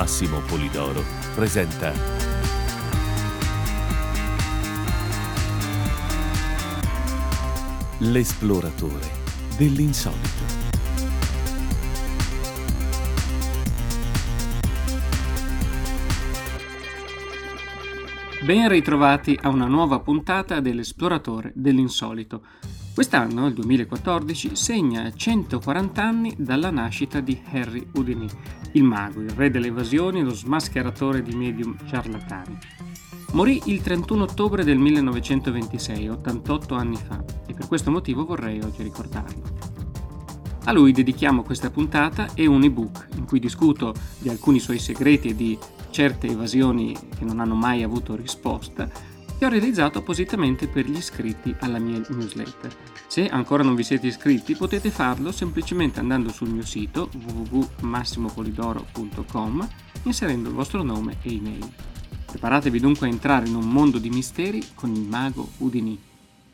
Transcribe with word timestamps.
Massimo 0.00 0.40
Polidoro 0.40 1.04
presenta 1.34 1.92
L'esploratore 7.98 9.10
dell'insolito. 9.58 10.18
Ben 18.40 18.68
ritrovati 18.70 19.38
a 19.38 19.50
una 19.50 19.66
nuova 19.66 20.00
puntata 20.00 20.60
dell'esploratore 20.60 21.52
dell'insolito. 21.54 22.42
Quest'anno, 22.92 23.46
il 23.46 23.54
2014, 23.54 24.56
segna 24.56 25.10
140 25.12 26.02
anni 26.02 26.34
dalla 26.36 26.70
nascita 26.70 27.20
di 27.20 27.40
Harry 27.52 27.86
Houdini, 27.94 28.28
il 28.72 28.82
mago, 28.82 29.20
il 29.20 29.30
re 29.30 29.50
delle 29.50 29.68
evasioni 29.68 30.20
e 30.20 30.22
lo 30.24 30.34
smascheratore 30.34 31.22
di 31.22 31.34
medium 31.34 31.76
ciarlatani. 31.86 32.58
Morì 33.32 33.62
il 33.66 33.80
31 33.80 34.24
ottobre 34.24 34.64
del 34.64 34.76
1926, 34.76 36.08
88 36.08 36.74
anni 36.74 36.96
fa, 36.96 37.24
e 37.46 37.54
per 37.54 37.68
questo 37.68 37.92
motivo 37.92 38.26
vorrei 38.26 38.60
oggi 38.60 38.82
ricordarlo. 38.82 39.40
A 40.64 40.72
lui 40.72 40.92
dedichiamo 40.92 41.42
questa 41.42 41.70
puntata 41.70 42.34
e 42.34 42.46
un 42.46 42.64
ebook 42.64 43.08
in 43.16 43.24
cui 43.24 43.38
discuto 43.38 43.94
di 44.18 44.28
alcuni 44.28 44.58
suoi 44.58 44.78
segreti 44.78 45.28
e 45.28 45.36
di 45.36 45.56
certe 45.90 46.26
evasioni 46.26 46.94
che 47.16 47.24
non 47.24 47.40
hanno 47.40 47.54
mai 47.54 47.82
avuto 47.82 48.14
risposta 48.14 48.90
che 49.40 49.46
ho 49.46 49.48
realizzato 49.48 50.00
appositamente 50.00 50.68
per 50.68 50.84
gli 50.84 50.98
iscritti 50.98 51.56
alla 51.60 51.78
mia 51.78 51.98
newsletter. 52.10 52.76
Se 53.06 53.26
ancora 53.26 53.62
non 53.62 53.74
vi 53.74 53.82
siete 53.82 54.08
iscritti 54.08 54.54
potete 54.54 54.90
farlo 54.90 55.32
semplicemente 55.32 55.98
andando 55.98 56.30
sul 56.30 56.50
mio 56.50 56.62
sito 56.62 57.08
www.massimopolidoro.com 57.14 59.68
inserendo 60.02 60.50
il 60.50 60.54
vostro 60.54 60.82
nome 60.82 61.16
e 61.22 61.34
email. 61.34 61.72
Preparatevi 62.26 62.80
dunque 62.80 63.06
a 63.06 63.10
entrare 63.10 63.48
in 63.48 63.54
un 63.54 63.66
mondo 63.66 63.96
di 63.96 64.10
misteri 64.10 64.62
con 64.74 64.94
il 64.94 65.08
mago 65.08 65.52
Udini. 65.56 65.98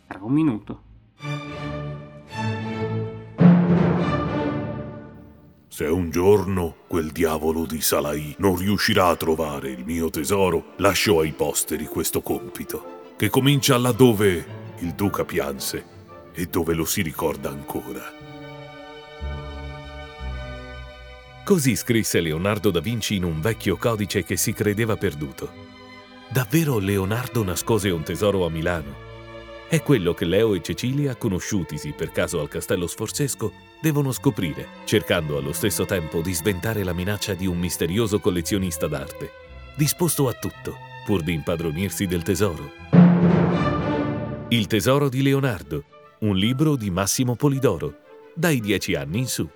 Tra 0.07 0.21
un 0.23 0.33
minuto. 0.33 0.83
Se 5.77 5.85
un 5.85 6.09
giorno 6.09 6.75
quel 6.87 7.11
diavolo 7.11 7.67
di 7.67 7.83
Salai 7.83 8.35
non 8.39 8.57
riuscirà 8.57 9.09
a 9.09 9.17
trovare 9.17 9.69
il 9.69 9.85
mio 9.85 10.09
tesoro, 10.09 10.73
lascio 10.77 11.21
ai 11.21 11.33
posteri 11.33 11.85
questo 11.85 12.23
compito, 12.23 13.13
che 13.19 13.29
comincia 13.29 13.77
laddove 13.77 14.47
il 14.79 14.95
duca 14.95 15.27
pianse 15.27 15.85
e 16.33 16.47
dove 16.47 16.73
lo 16.73 16.87
si 16.87 17.03
ricorda 17.03 17.51
ancora. 17.51 18.11
Così 21.45 21.77
scrisse 21.77 22.23
Leonardo 22.23 22.71
da 22.71 22.81
Vinci 22.81 23.17
in 23.17 23.25
un 23.25 23.43
vecchio 23.43 23.77
codice 23.77 24.25
che 24.25 24.39
si 24.39 24.55
credeva 24.55 24.97
perduto. 24.97 25.53
Davvero 26.31 26.79
Leonardo 26.79 27.45
nascose 27.45 27.91
un 27.91 28.03
tesoro 28.03 28.47
a 28.47 28.49
Milano? 28.49 29.06
È 29.69 29.83
quello 29.83 30.15
che 30.15 30.25
Leo 30.25 30.55
e 30.55 30.63
Cecilia, 30.63 31.17
conosciutisi 31.17 31.91
per 31.91 32.13
caso 32.13 32.41
al 32.41 32.47
castello 32.47 32.87
sforzesco, 32.87 33.53
devono 33.81 34.13
scoprire, 34.13 34.69
cercando 34.85 35.37
allo 35.37 35.53
stesso 35.53 35.85
tempo 35.85 36.21
di 36.21 36.33
sventare 36.33 36.85
la 36.85 36.93
minaccia 36.93 37.35
di 37.35 37.49
un 37.49 37.59
misterioso 37.59 38.21
collezionista 38.21 38.87
d'arte, 38.87 39.31
disposto 39.75 40.29
a 40.29 40.35
tutto 40.35 40.77
pur 41.05 41.23
di 41.23 41.33
impadronirsi 41.33 42.07
del 42.07 42.23
tesoro. 42.23 42.71
Il 44.49 44.69
tesoro 44.69 45.09
di 45.09 45.23
Leonardo, 45.23 45.85
un 46.21 46.37
libro 46.37 46.77
di 46.77 46.91
Massimo 46.91 47.35
Polidoro, 47.35 47.99
dai 48.35 48.61
dieci 48.61 48.95
anni 48.95 49.19
in 49.19 49.27
su. 49.27 49.49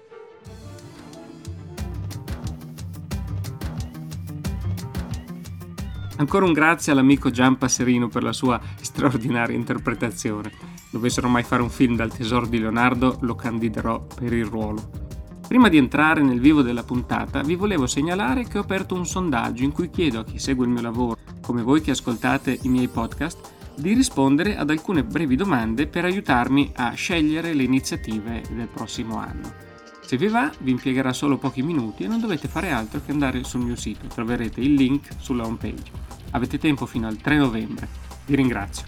Ancora 6.21 6.45
un 6.45 6.53
grazie 6.53 6.93
all'amico 6.93 7.31
Gian 7.31 7.57
Passerino 7.57 8.09
per 8.09 8.23
la 8.23 8.35
sua 8.35 8.61
straordinaria 8.83 9.57
interpretazione. 9.57 10.53
Dovessero 10.91 11.29
mai 11.29 11.43
fare 11.45 11.63
un 11.63 11.71
film 11.71 11.97
dal 11.97 12.13
tesoro 12.13 12.45
di 12.45 12.59
Leonardo, 12.59 13.17
lo 13.23 13.35
candiderò 13.35 14.05
per 14.17 14.35
il 14.35 14.45
ruolo. 14.45 15.09
Prima 15.49 15.71
di 15.71 15.79
entrare 15.79 16.21
nel 16.21 16.39
vivo 16.39 16.61
della 16.61 16.83
puntata, 16.83 17.41
vi 17.41 17.55
volevo 17.55 17.87
segnalare 17.87 18.47
che 18.47 18.59
ho 18.59 18.61
aperto 18.61 18.95
un 18.95 19.07
sondaggio 19.07 19.65
in 19.65 19.73
cui 19.73 19.89
chiedo 19.89 20.19
a 20.21 20.25
chi 20.25 20.39
segue 20.39 20.67
il 20.67 20.71
mio 20.71 20.83
lavoro, 20.83 21.17
come 21.41 21.63
voi 21.63 21.81
che 21.81 21.93
ascoltate 21.93 22.59
i 22.65 22.69
miei 22.69 22.89
podcast, 22.89 23.55
di 23.77 23.95
rispondere 23.95 24.59
ad 24.59 24.69
alcune 24.69 25.03
brevi 25.03 25.37
domande 25.37 25.87
per 25.87 26.05
aiutarmi 26.05 26.73
a 26.77 26.93
scegliere 26.93 27.55
le 27.55 27.63
iniziative 27.63 28.43
del 28.51 28.69
prossimo 28.69 29.17
anno. 29.17 29.70
Se 30.11 30.17
vi 30.17 30.27
va, 30.27 30.51
vi 30.59 30.73
impiegherà 30.73 31.13
solo 31.13 31.39
pochi 31.39 31.63
minuti 31.63 32.03
e 32.03 32.09
non 32.09 32.19
dovete 32.19 32.49
fare 32.49 32.73
altro 32.73 33.01
che 33.01 33.13
andare 33.13 33.45
sul 33.45 33.61
mio 33.61 33.77
sito, 33.77 34.09
troverete 34.09 34.61
il 34.61 34.75
link 34.75 35.11
sulla 35.19 35.47
home 35.47 35.57
page. 35.57 35.89
Avete 36.33 36.59
tempo 36.59 36.85
fino 36.85 37.07
al 37.07 37.19
3 37.19 37.37
novembre. 37.37 37.87
Vi 38.27 38.35
ringrazio. 38.35 38.87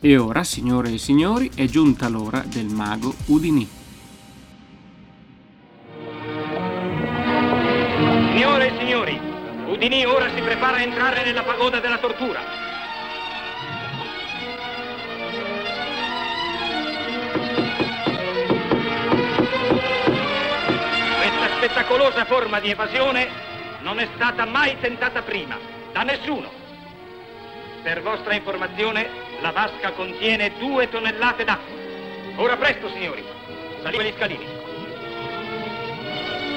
E 0.00 0.16
ora, 0.16 0.42
signore 0.42 0.90
e 0.90 0.98
signori, 0.98 1.52
è 1.54 1.66
giunta 1.66 2.08
l'ora 2.08 2.40
del 2.40 2.66
mago 2.66 3.14
Udini. 3.26 3.68
Signore 8.32 8.66
e 8.66 8.76
signori, 8.76 9.20
Udini 9.68 10.04
ora 10.04 10.34
si 10.34 10.40
prepara 10.40 10.78
a 10.78 10.82
entrare 10.82 11.22
nella 11.22 11.44
pagoda 11.44 11.78
della 11.78 11.98
tortura. 11.98 12.17
Spettacolosa 21.88 22.26
forma 22.26 22.60
di 22.60 22.68
evasione 22.68 23.30
non 23.80 23.98
è 23.98 24.06
stata 24.14 24.44
mai 24.44 24.78
tentata 24.78 25.22
prima, 25.22 25.58
da 25.90 26.02
nessuno. 26.02 26.52
Per 27.82 28.02
vostra 28.02 28.34
informazione, 28.34 29.08
la 29.40 29.52
vasca 29.52 29.92
contiene 29.92 30.52
due 30.58 30.90
tonnellate 30.90 31.44
d'acqua. 31.44 31.74
Ora 32.36 32.58
presto, 32.58 32.90
signori, 32.90 33.24
salite 33.80 34.04
gli 34.04 34.12
scalini. 34.16 34.46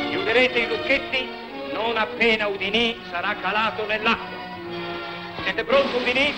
Chiuderete 0.10 0.60
i 0.60 0.68
lucchetti 0.68 1.30
non 1.72 1.96
appena 1.96 2.48
Udinì 2.48 3.00
sarà 3.10 3.34
calato 3.40 3.86
nell'acqua. 3.86 4.38
Siete 5.44 5.64
pronti, 5.64 5.96
Udinì? 5.96 6.34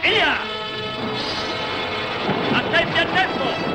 Via! 0.00 0.57
Attenti 2.78 2.98
al 3.00 3.06
tempo! 3.12 3.58
Giù, 3.58 3.67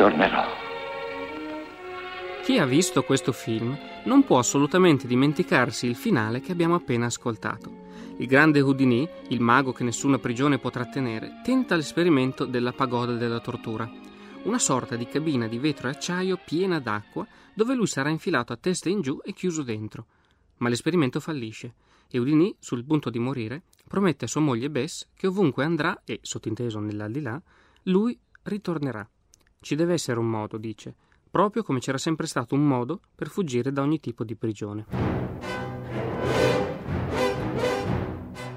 Ritornerò. 0.00 0.46
Chi 2.42 2.56
ha 2.56 2.64
visto 2.64 3.02
questo 3.02 3.32
film 3.32 3.76
non 4.04 4.24
può 4.24 4.38
assolutamente 4.38 5.06
dimenticarsi 5.06 5.86
il 5.88 5.94
finale 5.94 6.40
che 6.40 6.52
abbiamo 6.52 6.74
appena 6.74 7.04
ascoltato. 7.04 7.70
Il 8.16 8.26
grande 8.26 8.62
Houdini, 8.62 9.06
il 9.28 9.42
mago 9.42 9.72
che 9.72 9.84
nessuna 9.84 10.18
prigione 10.18 10.58
potrà 10.58 10.86
tenere, 10.86 11.42
tenta 11.44 11.76
l'esperimento 11.76 12.46
della 12.46 12.72
pagoda 12.72 13.12
della 13.12 13.40
tortura, 13.40 13.86
una 14.44 14.58
sorta 14.58 14.96
di 14.96 15.06
cabina 15.06 15.46
di 15.46 15.58
vetro 15.58 15.88
e 15.88 15.90
acciaio 15.90 16.40
piena 16.42 16.80
d'acqua 16.80 17.26
dove 17.52 17.74
lui 17.74 17.86
sarà 17.86 18.08
infilato 18.08 18.54
a 18.54 18.56
testa 18.56 18.88
in 18.88 19.02
giù 19.02 19.20
e 19.22 19.34
chiuso 19.34 19.62
dentro. 19.62 20.06
Ma 20.60 20.70
l'esperimento 20.70 21.20
fallisce 21.20 21.74
e 22.08 22.18
Houdini, 22.18 22.56
sul 22.58 22.86
punto 22.86 23.10
di 23.10 23.18
morire, 23.18 23.64
promette 23.86 24.24
a 24.24 24.28
sua 24.28 24.40
moglie 24.40 24.70
Bess 24.70 25.08
che 25.14 25.26
ovunque 25.26 25.62
andrà, 25.62 26.00
e 26.06 26.20
sottinteso 26.22 26.80
nell'aldilà, 26.80 27.38
lui 27.82 28.18
ritornerà. 28.44 29.06
Ci 29.62 29.74
deve 29.74 29.92
essere 29.92 30.18
un 30.18 30.26
modo, 30.26 30.56
dice, 30.56 30.94
proprio 31.30 31.62
come 31.62 31.80
c'era 31.80 31.98
sempre 31.98 32.26
stato 32.26 32.54
un 32.54 32.66
modo 32.66 33.00
per 33.14 33.28
fuggire 33.28 33.70
da 33.70 33.82
ogni 33.82 34.00
tipo 34.00 34.24
di 34.24 34.34
prigione. 34.34 34.86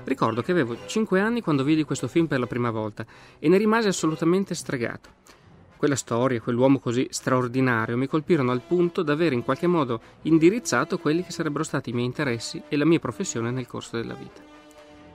Ricordo 0.05 0.41
che 0.41 0.51
avevo 0.51 0.77
5 0.85 1.19
anni 1.19 1.41
quando 1.41 1.65
vidi 1.65 1.83
questo 1.83 2.07
film 2.07 2.27
per 2.27 2.39
la 2.39 2.47
prima 2.47 2.71
volta 2.71 3.05
e 3.37 3.49
ne 3.49 3.57
rimasi 3.57 3.89
assolutamente 3.89 4.55
stregato. 4.55 5.09
Quella 5.75 5.97
storia, 5.97 6.39
quell'uomo 6.39 6.79
così 6.79 7.05
straordinario 7.09 7.97
mi 7.97 8.07
colpirono 8.07 8.51
al 8.51 8.61
punto 8.61 9.03
da 9.03 9.11
aver 9.11 9.33
in 9.33 9.43
qualche 9.43 9.67
modo 9.67 9.99
indirizzato 10.21 10.99
quelli 10.99 11.25
che 11.25 11.33
sarebbero 11.33 11.65
stati 11.65 11.89
i 11.89 11.93
miei 11.93 12.05
interessi 12.05 12.63
e 12.69 12.77
la 12.77 12.85
mia 12.85 12.99
professione 12.99 13.51
nel 13.51 13.67
corso 13.67 13.97
della 13.97 14.13
vita. 14.13 14.41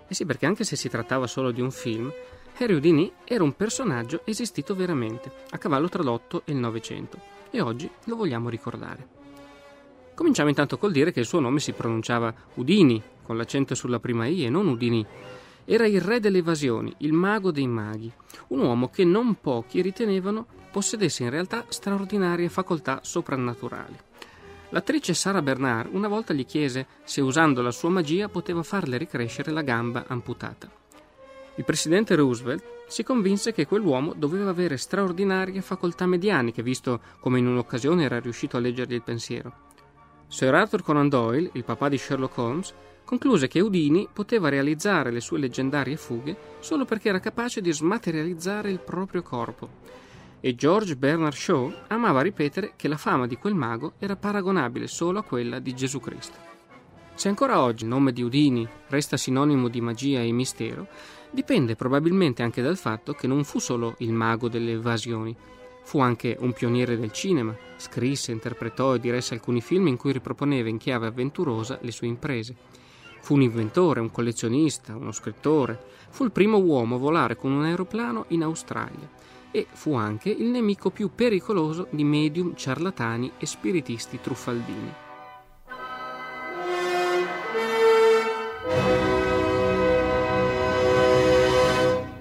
E 0.07 0.13
sì, 0.15 0.27
perché 0.27 0.45
anche 0.45 0.65
se 0.65 0.77
si 0.77 0.91
trattava 0.91 1.27
solo 1.27 1.51
di 1.51 1.63
un 1.63 1.71
film, 1.71 2.13
Harry 2.61 2.75
Houdini 2.75 3.13
era 3.25 3.45
un 3.45 3.55
personaggio 3.55 4.23
esistito 4.25 4.75
veramente, 4.75 5.31
a 5.51 5.59
cavallo 5.59 5.89
tra 5.89 6.03
l'Otto 6.03 6.43
e 6.45 6.51
il 6.51 6.59
Novecento. 6.59 7.37
e 7.51 7.61
oggi 7.61 7.89
lo 8.05 8.17
vogliamo 8.17 8.49
ricordare. 8.49 9.07
Cominciamo 10.13 10.49
intanto 10.49 10.77
col 10.77 10.91
dire 10.91 11.13
che 11.13 11.21
il 11.21 11.27
suo 11.27 11.39
nome 11.39 11.61
si 11.61 11.73
pronunciava 11.73 12.35
Udini, 12.55 13.01
con 13.23 13.37
l'accento 13.37 13.77
sulla 13.77 14.01
prima 14.01 14.27
I 14.27 14.45
e 14.45 14.51
non 14.51 14.67
Udini. 14.67 15.07
Era 15.65 15.87
il 15.87 16.01
re 16.01 16.19
delle 16.19 16.39
evasioni, 16.39 16.93
il 16.99 17.13
mago 17.13 17.53
dei 17.53 17.69
maghi, 17.69 18.13
un 18.49 18.59
uomo 18.59 18.89
che 18.89 19.05
non 19.05 19.37
pochi 19.41 19.81
ritenevano 19.81 20.45
possedesse 20.73 21.23
in 21.23 21.31
realtà 21.31 21.65
straordinarie 21.69 22.49
facoltà 22.49 22.99
soprannaturali. 23.03 23.97
L'attrice 24.71 25.15
Sara 25.15 25.43
Bernard 25.43 25.95
una 25.95 26.09
volta 26.09 26.35
gli 26.35 26.45
chiese 26.45 26.87
se 27.05 27.21
usando 27.21 27.63
la 27.63 27.71
sua 27.71 27.89
magia 27.89 28.29
poteva 28.29 28.65
farle 28.65 28.99
ricrescere 28.99 29.53
la 29.53 29.63
gamba 29.63 30.05
amputata. 30.09 30.69
Il 31.59 31.65
presidente 31.65 32.15
Roosevelt 32.15 32.85
si 32.87 33.03
convinse 33.03 33.51
che 33.53 33.67
quell'uomo 33.67 34.15
doveva 34.15 34.51
avere 34.51 34.77
straordinarie 34.77 35.61
facoltà 35.61 36.07
medianiche, 36.07 36.63
visto 36.63 37.01
come 37.19 37.41
in 37.41 37.49
un'occasione 37.49 38.05
era 38.05 38.21
riuscito 38.21 38.57
a 38.57 38.61
leggergli 38.61 38.95
il 38.95 39.03
pensiero. 39.03 39.53
Sir 40.29 40.55
Arthur 40.55 40.85
Conan 40.85 41.09
Doyle, 41.09 41.51
il 41.55 41.65
papà 41.65 41.89
di 41.89 41.99
Sherlock 41.99 42.39
Holmes, 42.39 42.73
concluse 43.05 43.49
che 43.49 43.61
Houdini 43.61 44.09
poteva 44.13 44.49
realizzare 44.49 45.11
le 45.11 45.19
sue 45.19 45.41
leggendarie 45.41 45.97
fughe 45.97 46.37
solo 46.61 46.85
perché 46.85 47.09
era 47.09 47.19
capace 47.19 47.61
di 47.61 47.73
smaterializzare 47.73 48.71
il 48.71 48.79
proprio 48.79 49.23
corpo. 49.23 49.69
E 50.39 50.55
George 50.55 50.95
Bernard 50.95 51.35
Shaw 51.35 51.73
amava 51.89 52.21
ripetere 52.21 52.75
che 52.77 52.87
la 52.87 52.97
fama 52.97 53.27
di 53.27 53.37
quel 53.37 53.55
mago 53.55 53.95
era 53.99 54.15
paragonabile 54.15 54.87
solo 54.87 55.19
a 55.19 55.25
quella 55.25 55.59
di 55.59 55.75
Gesù 55.75 55.99
Cristo. 55.99 56.47
Se 57.15 57.27
ancora 57.27 57.61
oggi 57.61 57.83
il 57.83 57.89
nome 57.89 58.13
di 58.13 58.23
Houdini 58.23 58.65
resta 58.87 59.17
sinonimo 59.17 59.67
di 59.67 59.81
magia 59.81 60.21
e 60.21 60.31
mistero, 60.31 60.87
dipende 61.31 61.77
probabilmente 61.77 62.43
anche 62.43 62.63
dal 62.63 62.77
fatto 62.77 63.13
che 63.13 63.27
non 63.27 63.45
fu 63.45 63.59
solo 63.59 63.95
il 63.99 64.13
mago 64.13 64.49
delle 64.49 64.73
evasioni, 64.73 65.37
Fu 65.89 66.01
anche 66.01 66.37
un 66.39 66.53
pioniere 66.53 66.99
del 66.99 67.13
cinema, 67.13 67.57
scrisse, 67.79 68.31
interpretò 68.31 68.95
e 68.95 69.01
diresse 69.01 69.33
alcuni 69.33 69.63
film 69.63 69.87
in 69.87 69.97
cui 69.97 70.13
riproponeva 70.13 70.69
in 70.69 70.77
chiave 70.77 71.07
avventurosa 71.07 71.79
le 71.81 71.93
sue 71.93 72.07
imprese. 72.07 72.55
Fu 73.23 73.33
un 73.33 73.41
inventore, 73.41 74.01
un 74.01 74.11
collezionista, 74.11 74.95
uno 74.95 75.13
scrittore. 75.13 75.83
Fu 76.11 76.25
il 76.25 76.31
primo 76.31 76.59
uomo 76.59 76.97
a 76.97 76.99
volare 76.99 77.37
con 77.37 77.53
un 77.53 77.65
aeroplano 77.65 78.27
in 78.29 78.43
Australia 78.43 79.09
e 79.51 79.67
fu 79.73 79.95
anche 79.95 80.29
il 80.29 80.49
nemico 80.49 80.91
più 80.91 81.09
pericoloso 81.15 81.87
di 81.89 82.05
medium, 82.05 82.55
ciarlatani 82.55 83.33
e 83.39 83.47
spiritisti 83.47 84.21
truffaldini. 84.21 85.08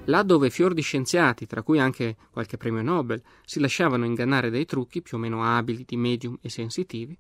Là 0.10 0.24
dove 0.24 0.50
fior 0.50 0.74
di 0.74 0.82
scienziati, 0.82 1.46
tra 1.46 1.64
cui 1.64 1.80
anche 1.80 2.16
qualche 2.32 2.56
premio 2.56 2.82
Nobel, 2.82 3.22
si 3.46 3.60
lasciavano 3.60 4.06
ingannare 4.06 4.50
dai 4.50 4.66
trucchi 4.66 5.02
più 5.02 5.18
o 5.18 5.20
meno 5.20 5.44
abili 5.44 5.84
di 5.86 5.98
medium 5.98 6.38
e 6.42 6.50
sensitivi, 6.50 7.18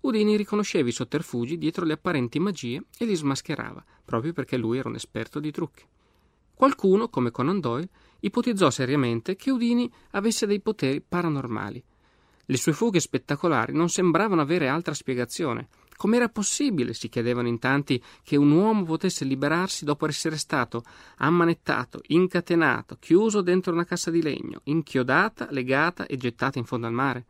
Udini 0.00 0.36
riconosceva 0.36 0.88
i 0.88 0.92
sotterfugi 0.92 1.58
dietro 1.58 1.84
le 1.84 1.92
apparenti 1.92 2.38
magie 2.38 2.84
e 2.96 3.04
li 3.04 3.14
smascherava, 3.14 3.84
proprio 4.02 4.32
perché 4.32 4.56
lui 4.56 4.78
era 4.78 4.88
un 4.88 4.94
esperto 4.94 5.38
di 5.38 5.50
trucchi. 5.50 5.84
Qualcuno, 6.54 7.10
come 7.10 7.30
Conan 7.30 7.60
Doyle, 7.60 7.88
ipotizzò 8.20 8.70
seriamente 8.70 9.36
che 9.36 9.50
Udini 9.50 9.90
avesse 10.12 10.46
dei 10.46 10.60
poteri 10.60 11.02
paranormali. 11.02 11.84
Le 12.46 12.56
sue 12.56 12.72
fughe 12.72 13.00
spettacolari 13.00 13.74
non 13.74 13.90
sembravano 13.90 14.40
avere 14.40 14.68
altra 14.68 14.94
spiegazione, 14.94 15.68
Com'era 16.00 16.30
possibile, 16.30 16.94
si 16.94 17.10
chiedevano 17.10 17.46
in 17.46 17.58
tanti, 17.58 18.02
che 18.22 18.36
un 18.36 18.50
uomo 18.52 18.84
potesse 18.84 19.26
liberarsi 19.26 19.84
dopo 19.84 20.08
essere 20.08 20.38
stato 20.38 20.82
ammanettato, 21.18 22.00
incatenato, 22.06 22.96
chiuso 22.98 23.42
dentro 23.42 23.74
una 23.74 23.84
cassa 23.84 24.10
di 24.10 24.22
legno, 24.22 24.62
inchiodata, 24.64 25.48
legata 25.50 26.06
e 26.06 26.16
gettata 26.16 26.58
in 26.58 26.64
fondo 26.64 26.86
al 26.86 26.94
mare? 26.94 27.26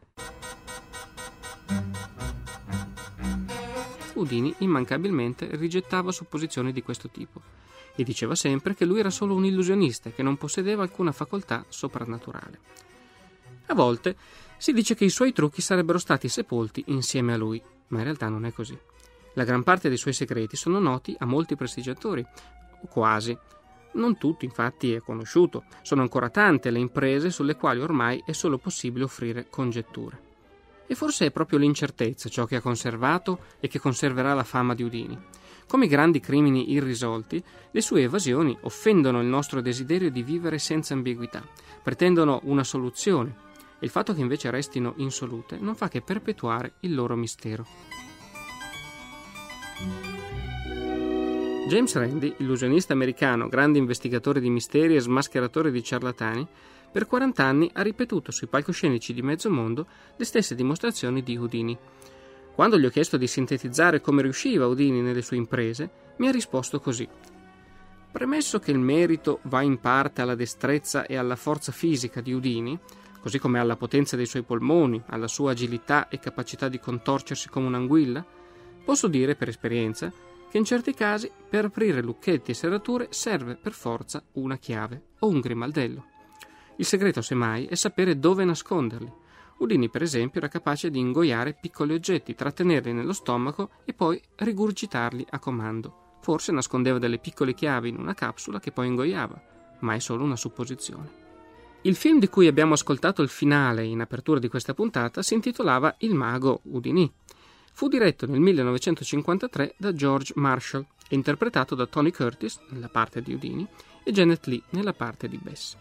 Udini 4.12 4.54
immancabilmente 4.58 5.48
rigettava 5.56 6.12
supposizioni 6.12 6.70
di 6.70 6.84
questo 6.84 7.08
tipo 7.10 7.42
e 7.96 8.04
diceva 8.04 8.36
sempre 8.36 8.76
che 8.76 8.84
lui 8.84 9.00
era 9.00 9.10
solo 9.10 9.34
un 9.34 9.44
illusionista 9.44 10.10
e 10.10 10.14
che 10.14 10.22
non 10.22 10.36
possedeva 10.36 10.84
alcuna 10.84 11.10
facoltà 11.10 11.64
soprannaturale. 11.68 12.60
A 13.66 13.74
volte 13.74 14.14
si 14.58 14.72
dice 14.72 14.94
che 14.94 15.06
i 15.06 15.10
suoi 15.10 15.32
trucchi 15.32 15.60
sarebbero 15.60 15.98
stati 15.98 16.28
sepolti 16.28 16.84
insieme 16.86 17.32
a 17.32 17.36
lui, 17.36 17.60
ma 17.90 17.98
in 17.98 18.04
realtà 18.04 18.28
non 18.28 18.44
è 18.44 18.52
così. 18.52 18.78
La 19.34 19.44
gran 19.44 19.62
parte 19.62 19.88
dei 19.88 19.96
suoi 19.96 20.12
segreti 20.12 20.56
sono 20.56 20.80
noti 20.80 21.14
a 21.18 21.24
molti 21.24 21.54
prestigiatori, 21.54 22.26
o 22.82 22.86
quasi. 22.88 23.36
Non 23.92 24.18
tutti, 24.18 24.44
infatti, 24.44 24.92
è 24.92 25.00
conosciuto. 25.00 25.64
Sono 25.82 26.02
ancora 26.02 26.30
tante 26.30 26.70
le 26.70 26.78
imprese 26.78 27.30
sulle 27.30 27.56
quali 27.56 27.80
ormai 27.80 28.22
è 28.24 28.32
solo 28.32 28.58
possibile 28.58 29.04
offrire 29.04 29.46
congetture. 29.48 30.28
E 30.86 30.94
forse 30.96 31.26
è 31.26 31.30
proprio 31.30 31.58
l'incertezza 31.58 32.28
ciò 32.28 32.44
che 32.46 32.56
ha 32.56 32.60
conservato 32.60 33.44
e 33.60 33.68
che 33.68 33.78
conserverà 33.78 34.34
la 34.34 34.44
fama 34.44 34.74
di 34.74 34.82
Udini. 34.82 35.18
Come 35.68 35.84
i 35.84 35.88
grandi 35.88 36.18
crimini 36.18 36.72
irrisolti, 36.72 37.42
le 37.70 37.80
sue 37.80 38.02
evasioni 38.02 38.56
offendono 38.62 39.20
il 39.20 39.28
nostro 39.28 39.60
desiderio 39.60 40.10
di 40.10 40.24
vivere 40.24 40.58
senza 40.58 40.94
ambiguità, 40.94 41.46
pretendono 41.80 42.40
una 42.44 42.64
soluzione, 42.64 43.48
il 43.80 43.88
fatto 43.88 44.14
che 44.14 44.20
invece 44.20 44.50
restino 44.50 44.94
insolute 44.96 45.58
non 45.58 45.74
fa 45.74 45.88
che 45.88 46.02
perpetuare 46.02 46.74
il 46.80 46.94
loro 46.94 47.16
mistero. 47.16 47.66
James 51.68 51.94
Randi, 51.94 52.34
illusionista 52.38 52.92
americano, 52.92 53.48
grande 53.48 53.78
investigatore 53.78 54.40
di 54.40 54.50
misteri 54.50 54.96
e 54.96 55.00
smascheratore 55.00 55.70
di 55.70 55.82
ciarlatani, 55.84 56.46
per 56.90 57.06
40 57.06 57.44
anni 57.44 57.70
ha 57.72 57.82
ripetuto 57.82 58.32
sui 58.32 58.48
palcoscenici 58.48 59.14
di 59.14 59.22
mezzo 59.22 59.48
mondo 59.48 59.86
le 60.16 60.24
stesse 60.24 60.56
dimostrazioni 60.56 61.22
di 61.22 61.36
Houdini. 61.36 61.78
Quando 62.52 62.76
gli 62.76 62.84
ho 62.84 62.90
chiesto 62.90 63.16
di 63.16 63.28
sintetizzare 63.28 64.00
come 64.00 64.22
riusciva 64.22 64.66
Houdini 64.66 65.00
nelle 65.00 65.22
sue 65.22 65.36
imprese, 65.36 65.90
mi 66.16 66.26
ha 66.26 66.32
risposto 66.32 66.80
così. 66.80 67.08
Premesso 68.10 68.58
che 68.58 68.72
il 68.72 68.78
merito 68.80 69.38
va 69.42 69.62
in 69.62 69.78
parte 69.78 70.22
alla 70.22 70.34
destrezza 70.34 71.06
e 71.06 71.16
alla 71.16 71.36
forza 71.36 71.70
fisica 71.70 72.20
di 72.20 72.32
Houdini, 72.32 72.76
così 73.20 73.38
come 73.38 73.58
alla 73.58 73.76
potenza 73.76 74.16
dei 74.16 74.26
suoi 74.26 74.42
polmoni, 74.42 75.02
alla 75.08 75.28
sua 75.28 75.52
agilità 75.52 76.08
e 76.08 76.18
capacità 76.18 76.68
di 76.68 76.80
contorcersi 76.80 77.48
come 77.48 77.66
un'anguilla, 77.66 78.24
posso 78.84 79.08
dire 79.08 79.36
per 79.36 79.48
esperienza 79.48 80.12
che 80.50 80.58
in 80.58 80.64
certi 80.64 80.94
casi 80.94 81.30
per 81.48 81.66
aprire 81.66 82.02
lucchetti 82.02 82.50
e 82.50 82.54
serrature 82.54 83.08
serve 83.10 83.54
per 83.56 83.72
forza 83.72 84.22
una 84.32 84.56
chiave 84.56 85.10
o 85.20 85.28
un 85.28 85.38
grimaldello. 85.38 86.04
Il 86.76 86.84
segreto, 86.84 87.22
semmai, 87.22 87.66
è 87.66 87.74
sapere 87.76 88.18
dove 88.18 88.44
nasconderli. 88.44 89.12
Udini, 89.58 89.90
per 89.90 90.02
esempio, 90.02 90.40
era 90.40 90.48
capace 90.48 90.90
di 90.90 90.98
ingoiare 90.98 91.56
piccoli 91.60 91.92
oggetti, 91.92 92.34
trattenerli 92.34 92.92
nello 92.92 93.12
stomaco 93.12 93.70
e 93.84 93.92
poi 93.92 94.20
rigurgitarli 94.36 95.26
a 95.30 95.38
comando. 95.38 96.16
Forse 96.22 96.50
nascondeva 96.52 96.98
delle 96.98 97.18
piccole 97.18 97.54
chiavi 97.54 97.90
in 97.90 97.98
una 97.98 98.14
capsula 98.14 98.58
che 98.58 98.72
poi 98.72 98.88
ingoiava, 98.88 99.40
ma 99.80 99.94
è 99.94 99.98
solo 99.98 100.24
una 100.24 100.36
supposizione. 100.36 101.29
Il 101.82 101.96
film 101.96 102.18
di 102.18 102.28
cui 102.28 102.46
abbiamo 102.46 102.74
ascoltato 102.74 103.22
il 103.22 103.30
finale 103.30 103.84
in 103.84 104.00
apertura 104.00 104.38
di 104.38 104.48
questa 104.48 104.74
puntata 104.74 105.22
si 105.22 105.32
intitolava 105.32 105.94
Il 106.00 106.14
mago 106.14 106.60
Udini. 106.64 107.10
Fu 107.72 107.88
diretto 107.88 108.26
nel 108.26 108.40
1953 108.40 109.76
da 109.78 109.94
George 109.94 110.34
Marshall 110.36 110.84
e 111.08 111.14
interpretato 111.14 111.74
da 111.74 111.86
Tony 111.86 112.10
Curtis 112.10 112.60
nella 112.68 112.88
parte 112.88 113.22
di 113.22 113.32
Udini 113.32 113.66
e 114.04 114.12
Janet 114.12 114.44
Lee 114.46 114.60
nella 114.70 114.92
parte 114.92 115.26
di 115.26 115.38
Bess. 115.42 115.74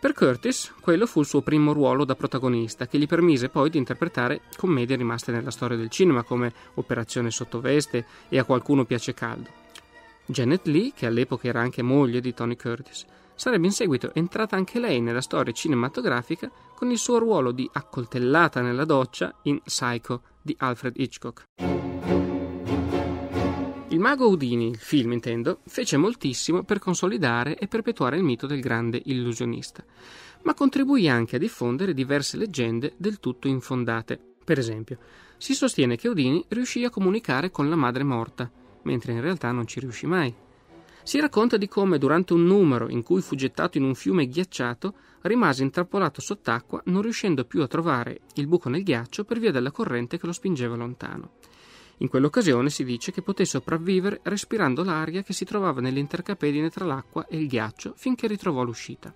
Per 0.00 0.14
Curtis, 0.14 0.74
quello 0.80 1.06
fu 1.06 1.20
il 1.20 1.26
suo 1.26 1.42
primo 1.42 1.72
ruolo 1.72 2.04
da 2.04 2.16
protagonista, 2.16 2.88
che 2.88 2.98
gli 2.98 3.06
permise 3.06 3.50
poi 3.50 3.70
di 3.70 3.78
interpretare 3.78 4.40
commedie 4.56 4.96
rimaste 4.96 5.30
nella 5.30 5.52
storia 5.52 5.76
del 5.76 5.90
cinema 5.90 6.24
come 6.24 6.52
Operazione 6.74 7.30
Sottoveste 7.30 8.04
e 8.28 8.38
A 8.38 8.44
qualcuno 8.44 8.84
piace 8.84 9.14
caldo. 9.14 9.48
Janet 10.26 10.66
Lee, 10.66 10.92
che 10.92 11.06
all'epoca 11.06 11.46
era 11.46 11.60
anche 11.60 11.82
moglie 11.82 12.20
di 12.20 12.34
Tony 12.34 12.56
Curtis, 12.56 13.04
sarebbe 13.40 13.64
in 13.64 13.72
seguito 13.72 14.12
entrata 14.12 14.54
anche 14.54 14.78
lei 14.78 15.00
nella 15.00 15.22
storia 15.22 15.50
cinematografica 15.50 16.52
con 16.74 16.90
il 16.90 16.98
suo 16.98 17.16
ruolo 17.16 17.52
di 17.52 17.66
accoltellata 17.72 18.60
nella 18.60 18.84
doccia 18.84 19.34
in 19.44 19.62
Psycho 19.62 20.20
di 20.42 20.54
Alfred 20.58 20.92
Hitchcock. 20.98 21.44
Il 23.88 23.98
mago 23.98 24.26
Houdini, 24.26 24.68
il 24.68 24.76
film 24.76 25.12
intendo, 25.12 25.60
fece 25.66 25.96
moltissimo 25.96 26.64
per 26.64 26.80
consolidare 26.80 27.56
e 27.56 27.66
perpetuare 27.66 28.18
il 28.18 28.24
mito 28.24 28.46
del 28.46 28.60
grande 28.60 29.00
illusionista, 29.06 29.82
ma 30.42 30.52
contribuì 30.52 31.08
anche 31.08 31.36
a 31.36 31.38
diffondere 31.38 31.94
diverse 31.94 32.36
leggende 32.36 32.92
del 32.98 33.20
tutto 33.20 33.48
infondate. 33.48 34.20
Per 34.44 34.58
esempio, 34.58 34.98
si 35.38 35.54
sostiene 35.54 35.96
che 35.96 36.08
Houdini 36.08 36.44
riuscì 36.48 36.84
a 36.84 36.90
comunicare 36.90 37.50
con 37.50 37.70
la 37.70 37.76
madre 37.76 38.02
morta, 38.02 38.50
mentre 38.82 39.12
in 39.12 39.22
realtà 39.22 39.50
non 39.50 39.66
ci 39.66 39.80
riuscì 39.80 40.04
mai. 40.06 40.48
Si 41.02 41.18
racconta 41.18 41.56
di 41.56 41.66
come 41.66 41.98
durante 41.98 42.34
un 42.34 42.44
numero 42.44 42.88
in 42.88 43.02
cui 43.02 43.22
fu 43.22 43.34
gettato 43.34 43.78
in 43.78 43.84
un 43.84 43.94
fiume 43.94 44.26
ghiacciato 44.26 44.94
rimase 45.22 45.62
intrappolato 45.62 46.20
sott'acqua 46.20 46.82
non 46.86 47.02
riuscendo 47.02 47.44
più 47.44 47.62
a 47.62 47.66
trovare 47.66 48.20
il 48.34 48.46
buco 48.46 48.68
nel 48.68 48.82
ghiaccio 48.82 49.24
per 49.24 49.38
via 49.38 49.50
della 49.50 49.70
corrente 49.70 50.18
che 50.18 50.26
lo 50.26 50.32
spingeva 50.32 50.76
lontano. 50.76 51.32
In 51.98 52.08
quell'occasione 52.08 52.70
si 52.70 52.84
dice 52.84 53.12
che 53.12 53.20
poté 53.20 53.44
sopravvivere 53.44 54.20
respirando 54.22 54.82
l'aria 54.82 55.22
che 55.22 55.34
si 55.34 55.44
trovava 55.44 55.80
nell'intercapedine 55.80 56.70
tra 56.70 56.86
l'acqua 56.86 57.26
e 57.26 57.38
il 57.38 57.46
ghiaccio 57.46 57.92
finché 57.96 58.26
ritrovò 58.26 58.62
l'uscita. 58.62 59.12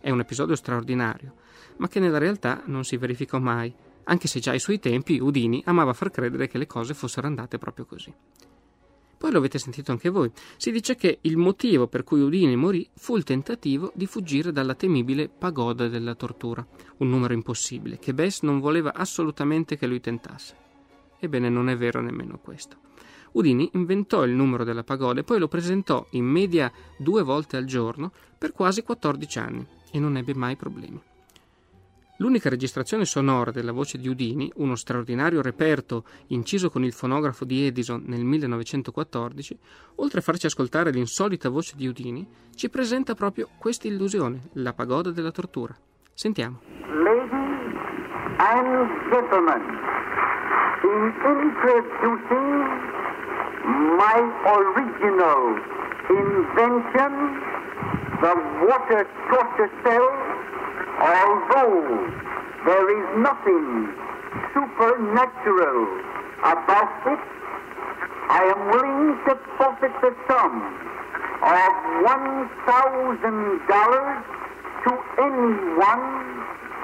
È 0.00 0.10
un 0.10 0.20
episodio 0.20 0.54
straordinario, 0.54 1.34
ma 1.78 1.88
che 1.88 2.00
nella 2.00 2.18
realtà 2.18 2.62
non 2.66 2.84
si 2.84 2.96
verificò 2.96 3.38
mai, 3.38 3.74
anche 4.04 4.28
se 4.28 4.40
già 4.40 4.52
ai 4.52 4.58
suoi 4.58 4.78
tempi 4.78 5.18
Udini 5.18 5.62
amava 5.66 5.92
far 5.92 6.10
credere 6.10 6.48
che 6.48 6.56
le 6.56 6.66
cose 6.66 6.94
fossero 6.94 7.26
andate 7.26 7.58
proprio 7.58 7.84
così. 7.84 8.14
Poi 9.18 9.32
lo 9.32 9.38
avete 9.38 9.58
sentito 9.58 9.90
anche 9.90 10.08
voi. 10.10 10.30
Si 10.56 10.70
dice 10.70 10.94
che 10.94 11.18
il 11.22 11.36
motivo 11.36 11.88
per 11.88 12.04
cui 12.04 12.22
Udini 12.22 12.54
morì 12.54 12.88
fu 12.94 13.16
il 13.16 13.24
tentativo 13.24 13.90
di 13.94 14.06
fuggire 14.06 14.52
dalla 14.52 14.74
temibile 14.74 15.28
pagoda 15.28 15.88
della 15.88 16.14
tortura, 16.14 16.64
un 16.98 17.10
numero 17.10 17.34
impossibile, 17.34 17.98
che 17.98 18.14
Bess 18.14 18.42
non 18.42 18.60
voleva 18.60 18.94
assolutamente 18.94 19.76
che 19.76 19.88
lui 19.88 20.00
tentasse. 20.00 20.54
Ebbene, 21.18 21.48
non 21.48 21.68
è 21.68 21.76
vero 21.76 22.00
nemmeno 22.00 22.38
questo. 22.38 22.76
Udini 23.32 23.68
inventò 23.74 24.24
il 24.24 24.32
numero 24.32 24.62
della 24.62 24.84
pagoda 24.84 25.20
e 25.20 25.24
poi 25.24 25.40
lo 25.40 25.48
presentò 25.48 26.06
in 26.10 26.24
media 26.24 26.72
due 26.96 27.22
volte 27.22 27.56
al 27.56 27.64
giorno 27.64 28.12
per 28.38 28.52
quasi 28.52 28.82
14 28.82 29.38
anni 29.40 29.66
e 29.90 29.98
non 29.98 30.16
ebbe 30.16 30.34
mai 30.34 30.56
problemi. 30.56 31.00
L'unica 32.20 32.48
registrazione 32.48 33.04
sonora 33.04 33.52
della 33.52 33.70
voce 33.70 33.96
di 33.96 34.08
Udini, 34.08 34.50
uno 34.56 34.74
straordinario 34.74 35.40
reperto 35.40 36.02
inciso 36.28 36.68
con 36.68 36.82
il 36.82 36.92
fonografo 36.92 37.44
di 37.44 37.64
Edison 37.64 38.02
nel 38.06 38.24
1914, 38.24 39.56
oltre 39.96 40.18
a 40.18 40.22
farci 40.22 40.46
ascoltare 40.46 40.90
l'insolita 40.90 41.48
voce 41.48 41.74
di 41.76 41.86
Udini, 41.86 42.26
ci 42.56 42.68
presenta 42.70 43.14
proprio 43.14 43.48
questa 43.56 43.86
illusione, 43.86 44.48
la 44.54 44.72
pagoda 44.72 45.12
della 45.12 45.30
tortura. 45.30 45.76
Sentiamo. 46.12 46.58
Ladies 46.90 47.30
and 48.38 48.88
gentlemen, 49.12 49.62
in 50.82 51.14
introducing 51.22 52.48
my 53.94 54.18
original 54.42 55.54
invention, 56.08 57.38
the 58.20 58.34
water 58.66 59.06
torture 59.30 59.70
cell 59.84 60.28
Although 60.98 62.10
there 62.66 62.90
is 62.90 63.06
nothing 63.22 63.94
supernatural 64.52 65.86
about 66.42 67.06
it, 67.06 67.22
I 68.28 68.50
am 68.50 68.66
willing 68.74 69.14
to 69.26 69.38
forfeit 69.56 69.94
the 70.02 70.10
sum 70.26 70.58
of 71.38 71.72
$1,000 72.02 73.22
to 74.84 74.92
anyone 75.22 76.06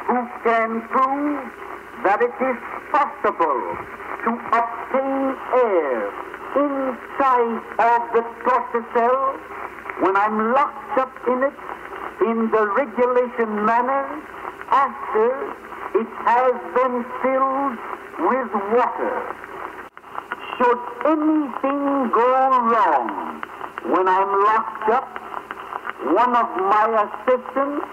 who 0.07 0.19
can 0.47 0.71
prove 0.95 1.43
that 2.07 2.23
it 2.23 2.38
is 2.38 2.59
possible 2.95 3.62
to 4.23 4.31
obtain 4.55 5.35
air 5.59 6.07
inside 6.55 7.67
of 7.83 8.00
the 8.14 8.23
torture 8.47 8.87
cell 8.95 9.35
when 10.01 10.17
I'm 10.17 10.53
locked 10.53 10.99
up 10.99 11.13
in 11.29 11.43
it 11.45 11.55
in 12.27 12.51
the 12.51 12.67
regulation 12.67 13.65
manner 13.65 14.05
after 14.71 15.55
it 15.95 16.11
has 16.27 16.55
been 16.75 17.05
filled 17.23 17.79
with 18.27 18.51
water. 18.75 19.15
Should 20.59 20.83
anything 21.07 22.11
go 22.11 22.27
wrong 22.75 23.43
when 23.87 24.09
I'm 24.09 24.31
locked 24.51 24.89
up, 24.91 25.09
one 26.11 26.35
of 26.35 26.49
my 26.59 26.87
assistants 27.07 27.87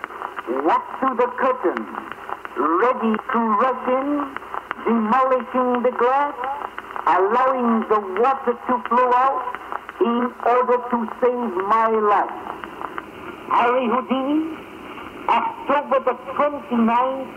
walks 0.66 0.94
to 1.02 1.10
the 1.22 1.30
curtain, 1.38 1.86
ready 2.58 3.14
to 3.14 3.40
rush 3.62 3.86
in, 3.94 4.10
demolishing 4.86 5.84
the 5.84 5.94
glass, 5.98 6.34
allowing 7.06 7.82
the 7.90 8.00
water 8.22 8.54
to 8.54 8.90
flow 8.90 9.12
out 9.14 9.61
in 10.00 10.32
order 10.46 10.78
to 10.90 11.08
save 11.20 11.54
my 11.68 11.90
life. 12.00 12.32
Harry 13.50 13.90
Houdini, 13.90 14.56
October 15.28 16.00
the 16.04 16.16
29th, 16.38 17.28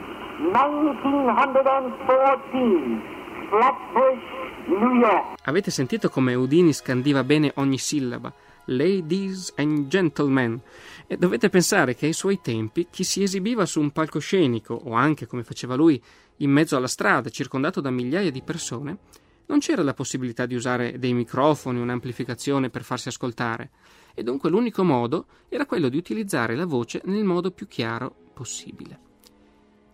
1914, 0.53 3.03
Flatbush, 3.51 4.23
New 4.67 4.95
York. 5.01 5.25
Avete 5.45 5.71
sentito 5.71 6.09
come 6.09 6.35
Houdini 6.35 6.73
scandiva 6.73 7.23
bene 7.25 7.53
ogni 7.57 7.79
sillaba? 7.79 8.33
Ladies 8.67 9.53
and 9.57 9.89
gentlemen. 9.89 10.61
E 11.07 11.17
dovete 11.17 11.51
pensare 11.51 11.95
che 11.95 12.07
ai 12.07 12.15
suoi 12.15 12.41
tempi 12.41 12.87
chi 12.91 13.05
si 13.05 13.23
esibiva 13.23 13.67
su 13.67 13.81
un 13.81 13.91
palcoscenico, 13.91 14.75
o 14.75 14.95
anche 14.95 15.27
come 15.27 15.43
faceva 15.43 15.75
lui, 15.75 16.03
in 16.39 16.51
mezzo 16.51 16.77
alla 16.77 16.89
strada, 16.89 17.29
circondato 17.29 17.81
da 17.81 17.91
migliaia 17.91 18.31
di 18.31 18.43
persone, 18.43 18.97
non 19.47 19.59
c'era 19.59 19.83
la 19.83 19.95
possibilità 19.95 20.47
di 20.47 20.55
usare 20.55 20.99
dei 20.99 21.13
microfoni, 21.13 21.81
un'amplificazione 21.81 22.71
per 22.71 22.83
farsi 22.83 23.09
ascoltare 23.09 23.71
e 24.15 24.23
dunque 24.23 24.49
l'unico 24.49 24.85
modo 24.85 25.27
era 25.49 25.67
quello 25.67 25.89
di 25.89 25.97
utilizzare 25.97 26.55
la 26.55 26.67
voce 26.67 27.03
nel 27.05 27.25
modo 27.25 27.51
più 27.51 27.67
chiaro 27.67 28.15
possibile. 28.33 29.01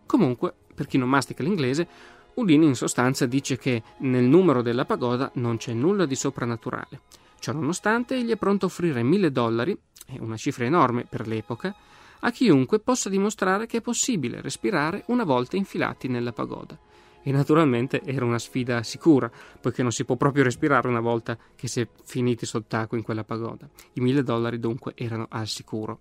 Comunque, 0.07 0.55
per 0.75 0.87
chi 0.87 0.99
non 0.99 1.09
mastica 1.09 1.43
l'inglese, 1.43 1.89
Udini 2.35 2.67
in 2.67 2.75
sostanza 2.75 3.27
dice 3.27 3.57
che 3.59 3.83
nel 3.99 4.25
numero 4.25 4.63
della 4.63 4.85
pagoda 4.85 5.31
non 5.35 5.57
c'è 5.57 5.73
nulla 5.73 6.07
di 6.07 6.15
soprannaturale. 6.15 7.03
Ciò 7.39 7.53
nonostante, 7.53 8.17
egli 8.17 8.31
è 8.31 8.37
pronto 8.37 8.67
a 8.67 8.69
offrire 8.69 9.03
mille 9.03 9.33
dollari, 9.33 9.77
una 10.21 10.37
cifra 10.37 10.65
enorme 10.65 11.07
per 11.09 11.27
l'epoca, 11.27 11.75
a 12.21 12.31
chiunque 12.31 12.81
possa 12.81 13.09
dimostrare 13.09 13.67
che 13.67 13.79
è 13.79 13.81
possibile 13.81 14.41
respirare 14.41 15.05
una 15.07 15.25
volta 15.25 15.57
infilati 15.57 16.09
nella 16.09 16.33
pagoda 16.33 16.79
e 17.23 17.33
naturalmente 17.33 18.03
era 18.05 18.25
una 18.25 18.39
sfida 18.39 18.83
sicura, 18.83 19.31
poiché 19.61 19.83
non 19.83 19.93
si 19.93 20.05
può 20.05 20.17
proprio 20.17 20.45
respirare 20.45 20.89
una 20.89 21.01
volta 21.01 21.37
che 21.55 21.69
si 21.69 21.81
è 21.81 21.89
finiti 22.05 22.47
sott'acqua 22.47 22.97
in 22.97 23.05
quella 23.05 23.25
pagoda. 23.25 23.69
I 23.95 24.01
mille 24.01 24.23
dollari 24.23 24.59
dunque 24.59 24.93
erano 24.95 25.27
al 25.29 25.47
sicuro. 25.47 26.01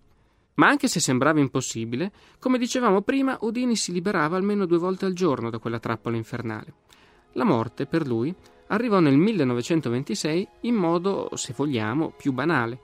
Ma 0.55 0.67
anche 0.67 0.87
se 0.87 0.99
sembrava 0.99 1.39
impossibile, 1.39 2.11
come 2.39 2.57
dicevamo 2.57 3.01
prima, 3.01 3.37
Udini 3.41 3.75
si 3.75 3.93
liberava 3.93 4.35
almeno 4.35 4.65
due 4.65 4.77
volte 4.77 5.05
al 5.05 5.13
giorno 5.13 5.49
da 5.49 5.57
quella 5.57 5.79
trappola 5.79 6.17
infernale. 6.17 6.73
La 7.33 7.45
morte, 7.45 7.85
per 7.85 8.05
lui, 8.05 8.33
arrivò 8.67 8.99
nel 8.99 9.17
1926 9.17 10.47
in 10.61 10.75
modo, 10.75 11.29
se 11.35 11.53
vogliamo, 11.55 12.11
più 12.17 12.33
banale, 12.33 12.79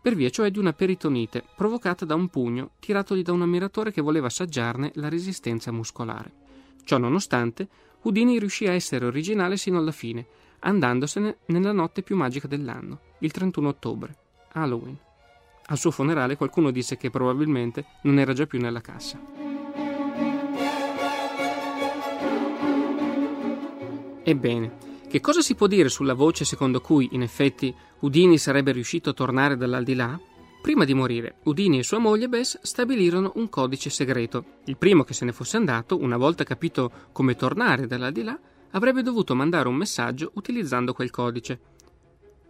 per 0.00 0.14
via 0.14 0.30
cioè 0.30 0.50
di 0.50 0.58
una 0.58 0.72
peritonite 0.72 1.44
provocata 1.54 2.04
da 2.04 2.14
un 2.14 2.28
pugno 2.28 2.70
tiratogli 2.78 3.22
da 3.22 3.32
un 3.32 3.42
ammiratore 3.42 3.92
che 3.92 4.00
voleva 4.00 4.28
assaggiarne 4.28 4.92
la 4.94 5.08
resistenza 5.10 5.70
muscolare. 5.70 6.46
Ciò 6.88 6.96
nonostante, 6.96 7.68
Houdini 8.04 8.38
riuscì 8.38 8.66
a 8.66 8.72
essere 8.72 9.04
originale 9.04 9.58
sino 9.58 9.76
alla 9.76 9.92
fine, 9.92 10.26
andandosene 10.60 11.40
nella 11.48 11.72
notte 11.72 12.00
più 12.00 12.16
magica 12.16 12.48
dell'anno, 12.48 13.00
il 13.18 13.30
31 13.30 13.68
ottobre, 13.68 14.16
Halloween. 14.52 14.96
Al 15.66 15.76
suo 15.76 15.90
funerale 15.90 16.38
qualcuno 16.38 16.70
disse 16.70 16.96
che 16.96 17.10
probabilmente 17.10 17.84
non 18.04 18.18
era 18.18 18.32
già 18.32 18.46
più 18.46 18.58
nella 18.58 18.80
cassa. 18.80 19.20
Ebbene, 24.22 24.76
che 25.10 25.20
cosa 25.20 25.42
si 25.42 25.54
può 25.54 25.66
dire 25.66 25.90
sulla 25.90 26.14
voce 26.14 26.46
secondo 26.46 26.80
cui, 26.80 27.10
in 27.12 27.20
effetti, 27.20 27.74
Houdini 28.00 28.38
sarebbe 28.38 28.72
riuscito 28.72 29.10
a 29.10 29.12
tornare 29.12 29.58
dall'aldilà? 29.58 30.18
Prima 30.60 30.84
di 30.84 30.92
morire, 30.92 31.36
Udini 31.44 31.78
e 31.78 31.82
sua 31.82 31.98
moglie 31.98 32.28
Bess 32.28 32.58
stabilirono 32.62 33.32
un 33.36 33.48
codice 33.48 33.90
segreto. 33.90 34.44
Il 34.64 34.76
primo 34.76 35.04
che 35.04 35.14
se 35.14 35.24
ne 35.24 35.32
fosse 35.32 35.56
andato, 35.56 35.98
una 35.98 36.16
volta 36.16 36.44
capito 36.44 36.90
come 37.12 37.36
tornare 37.36 37.86
dall'aldilà, 37.86 38.38
avrebbe 38.72 39.02
dovuto 39.02 39.34
mandare 39.34 39.68
un 39.68 39.76
messaggio 39.76 40.32
utilizzando 40.34 40.92
quel 40.92 41.10
codice. 41.10 41.60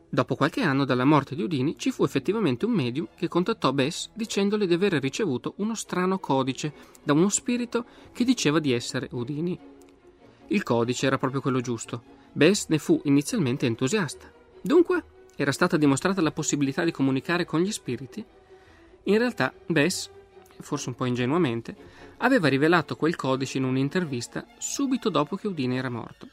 Dopo 0.08 0.36
qualche 0.36 0.62
anno 0.62 0.86
dalla 0.86 1.04
morte 1.04 1.36
di 1.36 1.42
Udini 1.42 1.76
ci 1.76 1.90
fu 1.90 2.02
effettivamente 2.02 2.64
un 2.64 2.72
medium 2.72 3.08
che 3.14 3.28
contattò 3.28 3.72
Bess 3.72 4.10
dicendole 4.14 4.66
di 4.66 4.72
aver 4.72 4.94
ricevuto 4.94 5.52
uno 5.58 5.74
strano 5.74 6.18
codice 6.18 6.72
da 7.02 7.12
uno 7.12 7.28
spirito 7.28 7.84
che 8.12 8.24
diceva 8.24 8.58
di 8.58 8.72
essere 8.72 9.08
Udini. 9.12 9.58
Il 10.48 10.62
codice 10.62 11.06
era 11.06 11.18
proprio 11.18 11.42
quello 11.42 11.60
giusto. 11.60 12.02
Bess 12.32 12.68
ne 12.68 12.78
fu 12.78 12.98
inizialmente 13.04 13.66
entusiasta. 13.66 14.32
Dunque 14.62 15.04
era 15.40 15.52
stata 15.52 15.76
dimostrata 15.76 16.20
la 16.20 16.32
possibilità 16.32 16.82
di 16.82 16.90
comunicare 16.90 17.44
con 17.44 17.60
gli 17.60 17.70
spiriti? 17.70 18.24
In 19.04 19.18
realtà 19.18 19.54
Bess, 19.66 20.10
forse 20.58 20.88
un 20.88 20.96
po' 20.96 21.04
ingenuamente, 21.04 21.76
aveva 22.16 22.48
rivelato 22.48 22.96
quel 22.96 23.14
codice 23.14 23.58
in 23.58 23.64
un'intervista 23.64 24.44
subito 24.58 25.10
dopo 25.10 25.36
che 25.36 25.46
Udine 25.46 25.76
era 25.76 25.90
morto. 25.90 26.26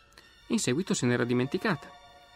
In 0.48 0.58
seguito 0.58 0.96
se 0.96 1.06
n'era 1.06 1.24
dimenticata. 1.24 1.88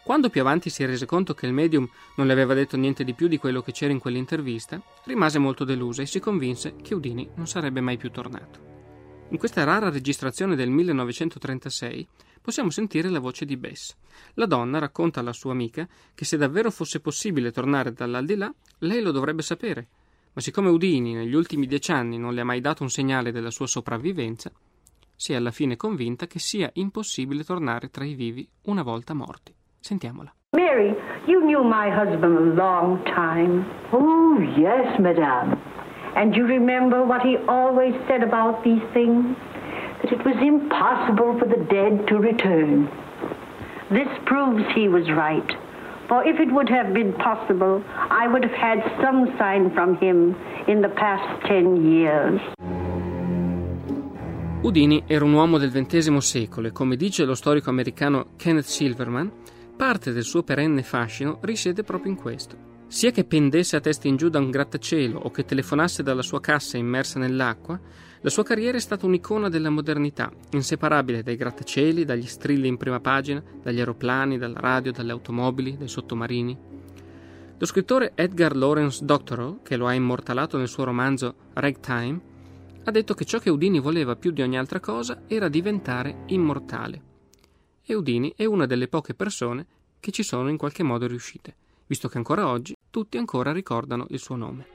Quando 0.04 0.30
più 0.30 0.42
avanti 0.42 0.70
si 0.70 0.84
rese 0.84 1.06
conto 1.06 1.34
che 1.34 1.46
il 1.46 1.52
medium 1.52 1.88
non 2.14 2.28
le 2.28 2.32
aveva 2.32 2.54
detto 2.54 2.76
niente 2.76 3.02
di 3.02 3.14
più 3.14 3.26
di 3.26 3.38
quello 3.38 3.62
che 3.62 3.72
c'era 3.72 3.92
in 3.92 3.98
quell'intervista, 3.98 4.80
rimase 5.06 5.40
molto 5.40 5.64
delusa 5.64 6.02
e 6.02 6.06
si 6.06 6.20
convinse 6.20 6.76
che 6.80 6.94
Udini 6.94 7.28
non 7.34 7.48
sarebbe 7.48 7.80
mai 7.80 7.96
più 7.96 8.12
tornato. 8.12 8.60
In 9.30 9.38
questa 9.38 9.64
rara 9.64 9.90
registrazione 9.90 10.54
del 10.54 10.70
1936 10.70 12.08
possiamo 12.40 12.70
sentire 12.70 13.08
la 13.08 13.20
voce 13.20 13.44
di 13.44 13.56
Bess. 13.56 13.96
La 14.34 14.46
donna 14.46 14.78
racconta 14.78 15.20
alla 15.20 15.32
sua 15.32 15.52
amica 15.52 15.88
che 16.14 16.24
se 16.24 16.36
davvero 16.36 16.70
fosse 16.70 17.00
possibile 17.00 17.52
tornare 17.52 17.92
dall'aldilà, 17.92 18.52
lei 18.78 19.02
lo 19.02 19.10
dovrebbe 19.10 19.42
sapere. 19.42 19.88
Ma 20.32 20.40
siccome 20.40 20.68
Udini 20.68 21.14
negli 21.14 21.34
ultimi 21.34 21.66
dieci 21.66 21.92
anni 21.92 22.18
non 22.18 22.34
le 22.34 22.40
ha 22.40 22.44
mai 22.44 22.60
dato 22.60 22.82
un 22.82 22.90
segnale 22.90 23.32
della 23.32 23.50
sua 23.50 23.66
sopravvivenza, 23.66 24.52
si 25.20 25.34
è 25.34 25.36
alla 25.36 25.50
fine 25.50 25.76
convinta 25.76 26.26
che 26.26 26.38
sia 26.38 26.70
impossibile 26.72 27.44
tornare 27.44 27.90
tra 27.90 28.06
i 28.06 28.14
vivi 28.14 28.48
una 28.62 28.82
volta 28.82 29.12
morti. 29.12 29.54
Sentiamola. 29.78 30.32
Mary, 30.56 30.94
you 31.26 31.42
knew 31.42 31.62
my 31.62 31.90
husband 31.90 32.38
a 32.38 32.54
long 32.54 33.02
time. 33.04 33.62
Oh, 33.90 34.40
yes, 34.56 34.98
madame. 34.98 35.58
And 36.14 36.34
you 36.34 36.46
remember 36.46 37.02
what 37.04 37.20
he 37.20 37.36
always 37.46 37.92
said 38.08 38.22
about 38.22 38.62
these 38.62 38.82
things? 38.94 39.36
That 40.02 40.12
it 40.12 40.24
was 40.24 40.36
impossible 40.40 41.38
for 41.38 41.46
the 41.46 41.62
dead 41.68 42.06
to 42.08 42.18
return. 42.18 42.88
This 43.90 44.08
proves 44.24 44.64
he 44.74 44.88
was 44.88 45.08
right. 45.10 45.56
For 46.08 46.24
if 46.26 46.40
it 46.40 46.50
would 46.52 46.68
have 46.68 46.92
been 46.92 47.12
possible, 47.14 47.82
I 48.10 48.26
would 48.26 48.44
have 48.44 48.54
had 48.54 48.82
some 49.00 49.32
sign 49.38 49.70
from 49.72 49.96
him 49.98 50.34
in 50.66 50.80
the 50.80 50.88
past 50.88 51.46
ten 51.46 51.76
years. 51.84 52.40
Houdini 54.62 55.02
era 55.06 55.24
un 55.24 55.32
uomo 55.32 55.56
del 55.56 55.70
XX 55.70 56.16
secolo 56.18 56.66
e, 56.66 56.72
come 56.72 56.96
dice 56.96 57.24
lo 57.24 57.34
storico 57.34 57.70
americano 57.70 58.32
Kenneth 58.36 58.66
Silverman, 58.66 59.30
parte 59.76 60.12
del 60.12 60.24
suo 60.24 60.42
perenne 60.42 60.82
fascino 60.82 61.38
risiede 61.40 61.82
proprio 61.82 62.12
in 62.12 62.18
questo. 62.18 62.56
Sia 62.86 63.10
che 63.10 63.24
pendesse 63.24 63.76
a 63.76 63.80
testa 63.80 64.08
in 64.08 64.16
giù 64.16 64.28
da 64.28 64.38
un 64.38 64.50
grattacielo 64.50 65.18
o 65.18 65.30
che 65.30 65.44
telefonasse 65.44 66.02
dalla 66.02 66.22
sua 66.22 66.40
cassa 66.40 66.76
immersa 66.76 67.18
nell'acqua, 67.18 67.80
la 68.22 68.28
sua 68.28 68.42
carriera 68.42 68.76
è 68.76 68.80
stata 68.80 69.06
un'icona 69.06 69.48
della 69.48 69.70
modernità, 69.70 70.30
inseparabile 70.50 71.22
dai 71.22 71.36
grattacieli, 71.36 72.04
dagli 72.04 72.26
strilli 72.26 72.68
in 72.68 72.76
prima 72.76 73.00
pagina, 73.00 73.42
dagli 73.62 73.78
aeroplani, 73.78 74.36
dalla 74.36 74.60
radio, 74.60 74.92
dalle 74.92 75.12
automobili, 75.12 75.78
dai 75.78 75.88
sottomarini. 75.88 76.58
Lo 77.56 77.66
scrittore 77.66 78.12
Edgar 78.14 78.54
Lawrence 78.56 79.02
Doctorow, 79.04 79.62
che 79.62 79.76
lo 79.76 79.86
ha 79.86 79.94
immortalato 79.94 80.58
nel 80.58 80.68
suo 80.68 80.84
romanzo 80.84 81.34
Ragtime, 81.54 82.20
ha 82.84 82.90
detto 82.90 83.14
che 83.14 83.24
ciò 83.24 83.38
che 83.38 83.48
Houdini 83.48 83.80
voleva 83.80 84.16
più 84.16 84.32
di 84.32 84.42
ogni 84.42 84.58
altra 84.58 84.80
cosa 84.80 85.22
era 85.26 85.48
diventare 85.48 86.24
immortale. 86.26 87.02
E 87.82 87.94
Houdini 87.94 88.34
è 88.36 88.44
una 88.44 88.66
delle 88.66 88.88
poche 88.88 89.14
persone 89.14 89.66
che 89.98 90.10
ci 90.10 90.22
sono 90.22 90.50
in 90.50 90.58
qualche 90.58 90.82
modo 90.82 91.06
riuscite, 91.06 91.54
visto 91.86 92.08
che 92.08 92.18
ancora 92.18 92.48
oggi 92.48 92.76
tutti 92.90 93.16
ancora 93.16 93.50
ricordano 93.52 94.06
il 94.10 94.18
suo 94.18 94.36
nome. 94.36 94.66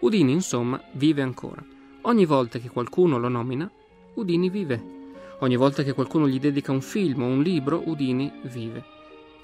Udini, 0.00 0.32
insomma, 0.32 0.82
vive 0.92 1.22
ancora. 1.22 1.73
Ogni 2.06 2.26
volta 2.26 2.58
che 2.58 2.68
qualcuno 2.68 3.18
lo 3.18 3.28
nomina, 3.28 3.70
Udini 4.14 4.50
vive. 4.50 4.82
Ogni 5.38 5.56
volta 5.56 5.82
che 5.82 5.94
qualcuno 5.94 6.28
gli 6.28 6.38
dedica 6.38 6.70
un 6.70 6.82
film 6.82 7.22
o 7.22 7.26
un 7.26 7.40
libro, 7.40 7.82
Udini 7.86 8.30
vive. 8.42 8.84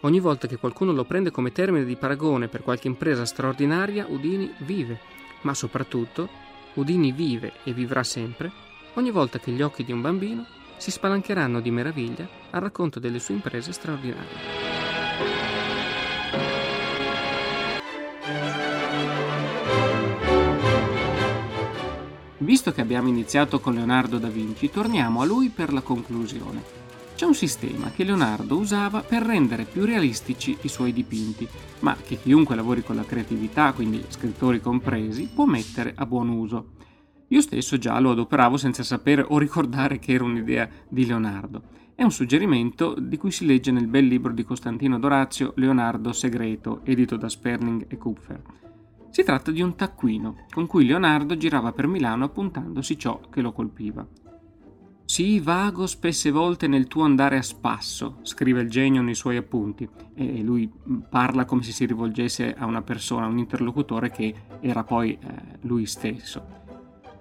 Ogni 0.00 0.20
volta 0.20 0.46
che 0.46 0.58
qualcuno 0.58 0.92
lo 0.92 1.04
prende 1.04 1.30
come 1.30 1.52
termine 1.52 1.86
di 1.86 1.96
paragone 1.96 2.48
per 2.48 2.62
qualche 2.62 2.86
impresa 2.86 3.24
straordinaria, 3.24 4.04
Udini 4.06 4.52
vive. 4.58 5.00
Ma 5.40 5.54
soprattutto, 5.54 6.28
Udini 6.74 7.12
vive 7.12 7.54
e 7.64 7.72
vivrà 7.72 8.02
sempre 8.02 8.52
ogni 8.94 9.10
volta 9.10 9.38
che 9.38 9.52
gli 9.52 9.62
occhi 9.62 9.82
di 9.82 9.92
un 9.92 10.02
bambino 10.02 10.44
si 10.76 10.90
spalancheranno 10.90 11.60
di 11.60 11.70
meraviglia 11.70 12.28
al 12.50 12.60
racconto 12.60 13.00
delle 13.00 13.20
sue 13.20 13.34
imprese 13.34 13.72
straordinarie. 13.72 15.59
Visto 22.50 22.72
che 22.72 22.80
abbiamo 22.80 23.06
iniziato 23.06 23.60
con 23.60 23.74
Leonardo 23.74 24.18
da 24.18 24.28
Vinci, 24.28 24.70
torniamo 24.70 25.20
a 25.20 25.24
lui 25.24 25.50
per 25.50 25.72
la 25.72 25.82
conclusione. 25.82 26.60
C'è 27.14 27.24
un 27.24 27.32
sistema 27.32 27.92
che 27.92 28.02
Leonardo 28.02 28.56
usava 28.56 29.02
per 29.02 29.22
rendere 29.22 29.62
più 29.62 29.84
realistici 29.84 30.58
i 30.62 30.68
suoi 30.68 30.92
dipinti, 30.92 31.46
ma 31.78 31.94
che 31.94 32.18
chiunque 32.20 32.56
lavori 32.56 32.82
con 32.82 32.96
la 32.96 33.04
creatività, 33.04 33.72
quindi 33.72 34.04
scrittori 34.08 34.60
compresi, 34.60 35.30
può 35.32 35.44
mettere 35.44 35.92
a 35.94 36.04
buon 36.06 36.28
uso. 36.28 36.70
Io 37.28 37.40
stesso 37.40 37.78
già 37.78 38.00
lo 38.00 38.10
adoperavo 38.10 38.56
senza 38.56 38.82
sapere 38.82 39.24
o 39.28 39.38
ricordare 39.38 40.00
che 40.00 40.14
era 40.14 40.24
un'idea 40.24 40.68
di 40.88 41.06
Leonardo. 41.06 41.62
È 41.94 42.02
un 42.02 42.10
suggerimento 42.10 42.96
di 42.98 43.16
cui 43.16 43.30
si 43.30 43.46
legge 43.46 43.70
nel 43.70 43.86
bel 43.86 44.06
libro 44.06 44.32
di 44.32 44.42
Costantino 44.42 44.98
Dorazio 44.98 45.52
Leonardo 45.54 46.12
Segreto, 46.12 46.80
edito 46.82 47.16
da 47.16 47.28
Sperling 47.28 47.84
e 47.86 47.96
Kupfer. 47.96 48.42
Si 49.10 49.24
tratta 49.24 49.50
di 49.50 49.60
un 49.60 49.74
taccuino 49.74 50.46
con 50.52 50.68
cui 50.68 50.86
Leonardo 50.86 51.36
girava 51.36 51.72
per 51.72 51.88
Milano 51.88 52.24
appuntandosi 52.24 52.96
ciò 52.96 53.20
che 53.28 53.40
lo 53.40 53.50
colpiva. 53.50 54.06
Sii 55.04 55.40
vago 55.40 55.88
spesse 55.88 56.30
volte 56.30 56.68
nel 56.68 56.86
tuo 56.86 57.02
andare 57.02 57.36
a 57.36 57.42
spasso, 57.42 58.18
scrive 58.22 58.60
il 58.60 58.70
genio 58.70 59.02
nei 59.02 59.16
suoi 59.16 59.36
appunti, 59.36 59.88
e 60.14 60.40
lui 60.42 60.70
parla 61.08 61.44
come 61.44 61.64
se 61.64 61.72
si 61.72 61.86
rivolgesse 61.86 62.54
a 62.54 62.66
una 62.66 62.82
persona, 62.82 63.26
a 63.26 63.28
un 63.28 63.38
interlocutore 63.38 64.12
che 64.12 64.32
era 64.60 64.84
poi 64.84 65.18
eh, 65.20 65.58
lui 65.62 65.86
stesso. 65.86 66.58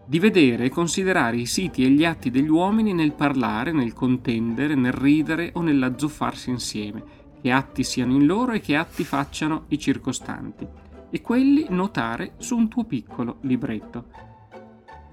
Di 0.06 0.20
vedere 0.20 0.66
e 0.66 0.70
considerare 0.70 1.38
i 1.38 1.48
siti 1.48 1.84
e 1.84 1.90
gli 1.90 2.06
atti 2.06 2.30
degli 2.30 2.50
uomini 2.50 2.94
nel 2.94 3.14
parlare, 3.14 3.72
nel 3.72 3.94
contendere, 3.94 4.76
nel 4.76 4.94
ridere 4.94 5.50
o 5.56 5.62
nell'azzuffarsi 5.62 6.52
insieme, 6.52 7.04
che 7.42 7.50
atti 7.50 7.84
siano 7.84 8.14
in 8.14 8.28
loro 8.28 8.52
e 8.52 8.60
che 8.60 8.76
atti 8.76 9.04
facciano 9.04 9.64
i 9.70 9.80
circostanti 9.80 10.89
e 11.10 11.22
quelli 11.22 11.66
notare 11.70 12.34
su 12.38 12.56
un 12.56 12.68
tuo 12.68 12.84
piccolo 12.84 13.38
libretto. 13.42 14.28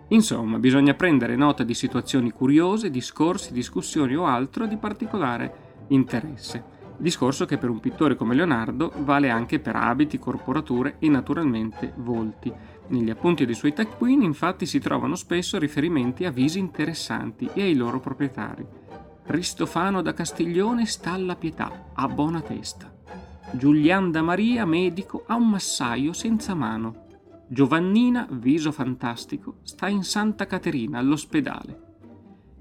Insomma, 0.08 0.58
bisogna 0.58 0.94
prendere 0.94 1.34
nota 1.34 1.64
di 1.64 1.74
situazioni 1.74 2.30
curiose, 2.30 2.90
discorsi, 2.90 3.52
discussioni 3.52 4.14
o 4.14 4.24
altro 4.24 4.66
di 4.66 4.76
particolare 4.76 5.84
interesse. 5.88 6.74
Discorso 6.98 7.44
che 7.44 7.58
per 7.58 7.68
un 7.68 7.80
pittore 7.80 8.14
come 8.14 8.34
Leonardo 8.34 8.92
vale 8.98 9.30
anche 9.30 9.58
per 9.58 9.76
abiti, 9.76 10.18
corporature 10.18 10.96
e 10.98 11.08
naturalmente 11.08 11.92
volti. 11.96 12.52
Negli 12.88 13.10
appunti 13.10 13.44
dei 13.44 13.54
suoi 13.54 13.72
taccuini 13.72 14.24
infatti 14.24 14.64
si 14.64 14.78
trovano 14.78 15.16
spesso 15.16 15.58
riferimenti 15.58 16.24
a 16.24 16.30
visi 16.30 16.58
interessanti 16.58 17.50
e 17.52 17.62
ai 17.62 17.74
loro 17.74 18.00
proprietari. 18.00 18.64
Ristofano 19.24 20.02
da 20.02 20.14
Castiglione 20.14 20.86
sta 20.86 21.12
alla 21.12 21.34
pietà, 21.34 21.90
a 21.94 22.06
buona 22.06 22.40
testa. 22.40 22.95
Giulian 23.52 24.10
da 24.10 24.22
Maria, 24.22 24.66
medico, 24.66 25.24
ha 25.26 25.36
un 25.36 25.48
massaio 25.48 26.12
senza 26.12 26.54
mano. 26.54 27.04
Giovannina, 27.48 28.26
viso 28.30 28.72
fantastico, 28.72 29.58
sta 29.62 29.88
in 29.88 30.02
Santa 30.02 30.46
Caterina, 30.46 30.98
all'ospedale. 30.98 31.84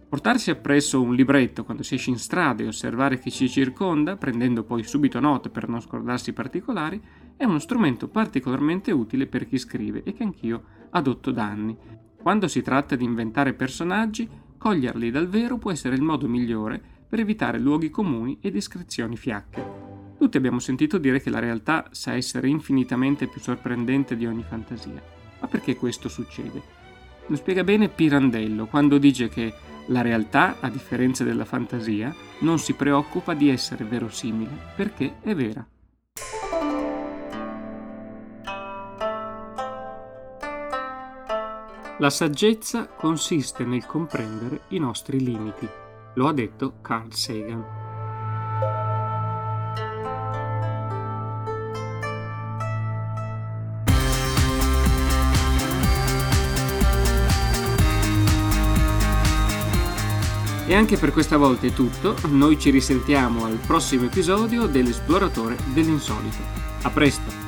Portarsi 0.08 0.52
appresso 0.52 1.02
un 1.02 1.15
libretto 1.15 1.65
quando 1.65 1.82
si 1.82 1.95
esce 1.95 2.12
in 2.12 2.19
strada 2.19 2.63
e 2.63 2.67
osservare 2.67 3.19
chi 3.19 3.32
ci 3.32 3.50
circonda, 3.50 4.15
prendendo 4.15 4.63
poi 4.63 4.84
subito 4.84 5.19
note 5.19 5.50
per 5.50 5.67
non 5.67 5.82
scordarsi 5.82 6.30
i 6.30 6.34
particolari, 6.34 7.02
è 7.36 7.43
uno 7.43 7.60
strumento 7.60 8.08
particolarmente 8.08 8.91
utile 8.91 9.26
per 9.26 9.48
chi 9.48 9.58
scrive 9.58 10.04
e 10.04 10.13
che 10.13 10.24
anch'io 10.24 10.63
adotto 10.91 11.32
da 11.32 11.43
anni. 11.43 11.76
Quando 12.21 12.48
si 12.48 12.62
tratta 12.62 12.95
di 12.95 13.04
inventare 13.04 13.54
personaggi, 13.54 14.30
coglierli 14.58 15.12
dal 15.12 15.28
vero 15.28 15.58
può 15.58 15.71
essere 15.71 15.95
il 15.95 16.02
modo 16.02 16.28
migliore 16.28 16.82
per 17.10 17.19
evitare 17.19 17.60
luoghi 17.60 17.89
comuni 17.89 18.38
e 18.39 18.52
descrizioni 18.52 19.17
fiacche. 19.17 19.85
Tutti 20.25 20.38
abbiamo 20.38 20.57
sentito 20.57 20.97
dire 20.97 21.21
che 21.21 21.29
la 21.29 21.38
realtà 21.38 21.85
sa 21.91 22.15
essere 22.15 22.47
infinitamente 22.47 23.27
più 23.27 23.39
sorprendente 23.39 24.17
di 24.17 24.25
ogni 24.25 24.41
fantasia. 24.41 24.99
Ma 25.39 25.47
perché 25.47 25.75
questo 25.75 26.09
succede? 26.09 26.63
Lo 27.27 27.35
spiega 27.35 27.63
bene 27.63 27.89
Pirandello 27.89 28.65
quando 28.65 28.97
dice 28.97 29.29
che 29.29 29.53
la 29.85 30.01
realtà, 30.01 30.55
a 30.61 30.69
differenza 30.71 31.23
della 31.23 31.45
fantasia, 31.45 32.11
non 32.39 32.57
si 32.57 32.73
preoccupa 32.73 33.35
di 33.35 33.49
essere 33.49 33.83
verosimile 33.83 34.49
perché 34.75 35.17
è 35.21 35.35
vera. 35.35 35.63
La 41.99 42.09
saggezza 42.09 42.88
consiste 42.88 43.63
nel 43.63 43.85
comprendere 43.85 44.61
i 44.69 44.79
nostri 44.79 45.23
limiti, 45.23 45.69
lo 46.15 46.27
ha 46.27 46.33
detto 46.33 46.79
Carl 46.81 47.13
Sagan. 47.13 47.93
E 60.67 60.73
anche 60.73 60.97
per 60.97 61.12
questa 61.12 61.38
volta 61.38 61.67
è 61.67 61.73
tutto, 61.73 62.15
noi 62.30 62.60
ci 62.60 62.71
risentiamo 62.71 63.45
al 63.45 63.60
prossimo 63.65 64.06
episodio 64.06 64.65
dell'Esploratore 64.65 65.58
dell'Insolito. 65.73 66.41
A 66.82 66.89
presto! 66.89 67.44